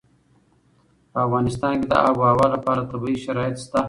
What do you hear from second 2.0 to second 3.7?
آب وهوا لپاره طبیعي شرایط